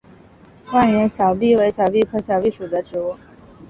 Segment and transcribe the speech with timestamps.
[0.73, 3.15] 万源小檗为小檗科小檗属的植物。